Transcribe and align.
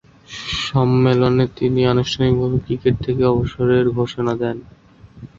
সম্মেলনে 0.61 1.45
তিনি 1.57 1.81
আনুষ্ঠানিকভাবে 1.85 2.57
ক্রিকেট 2.65 2.95
থেকে 3.05 3.23
অবসরের 3.25 3.85
ঘোষণা 3.91 4.33
দেন। 4.35 4.57